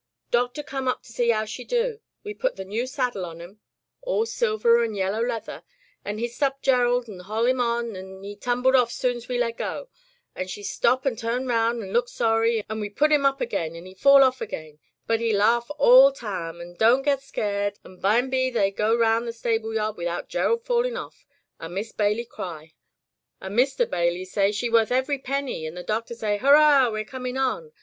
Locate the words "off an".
20.97-21.75